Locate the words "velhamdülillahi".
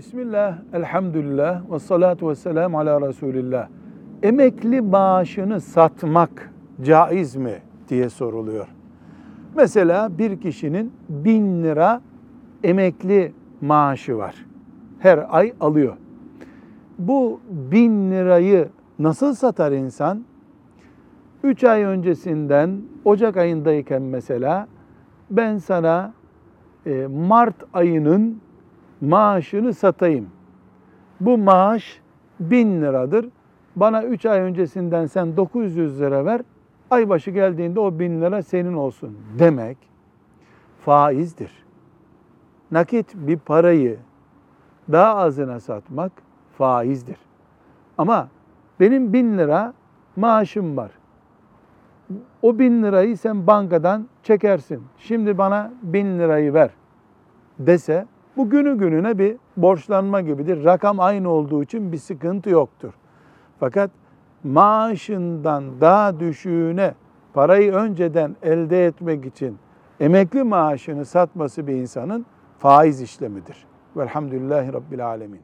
73.96-74.72